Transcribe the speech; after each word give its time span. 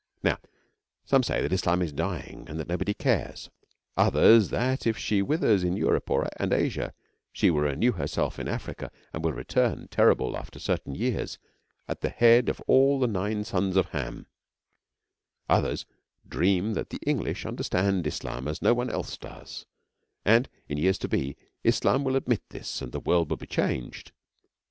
Some 1.05 1.21
say 1.21 1.35
now 1.35 1.41
that 1.43 1.53
Islam 1.53 1.83
is 1.83 1.91
dying 1.93 2.45
and 2.49 2.59
that 2.59 2.67
nobody 2.67 2.95
cares; 2.95 3.51
others 3.95 4.49
that, 4.49 4.87
if 4.87 4.97
she 4.97 5.21
withers 5.21 5.63
in 5.63 5.77
Europe 5.77 6.09
and 6.37 6.51
Asia, 6.51 6.95
she 7.31 7.51
will 7.51 7.61
renew 7.61 7.91
herself 7.91 8.39
in 8.39 8.47
Africa 8.47 8.91
and 9.13 9.23
will 9.23 9.33
return 9.33 9.87
terrible 9.89 10.35
after 10.35 10.57
certain 10.57 10.95
years, 10.95 11.37
at 11.87 12.01
the 12.01 12.09
head 12.09 12.49
of 12.49 12.59
all 12.65 12.99
the 12.99 13.05
nine 13.05 13.43
sons 13.43 13.75
of 13.77 13.89
Ham; 13.89 14.25
others 15.47 15.85
dream 16.27 16.73
that 16.73 16.89
the 16.89 17.01
English 17.05 17.45
understand 17.45 18.07
Islam 18.07 18.47
as 18.47 18.59
no 18.59 18.73
one 18.73 18.89
else 18.89 19.17
does, 19.19 19.67
and, 20.25 20.49
in 20.67 20.79
years 20.79 20.97
to 20.97 21.07
be, 21.07 21.37
Islam 21.63 22.03
will 22.03 22.15
admit 22.15 22.41
this 22.49 22.81
and 22.81 22.91
the 22.91 22.99
world 22.99 23.29
will 23.29 23.37
be 23.37 23.45
changed. 23.45 24.11